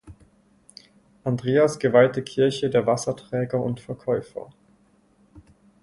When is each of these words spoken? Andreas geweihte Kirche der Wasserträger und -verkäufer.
Andreas 1.25 1.77
geweihte 1.77 2.23
Kirche 2.23 2.71
der 2.71 2.87
Wasserträger 2.87 3.61
und 3.63 3.79
-verkäufer. 3.83 4.49